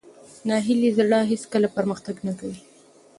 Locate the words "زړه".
0.97-1.19